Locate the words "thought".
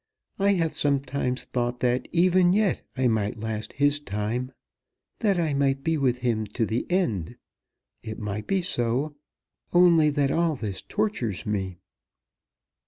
1.43-1.79